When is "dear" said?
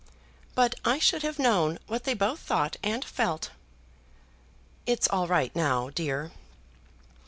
5.91-6.31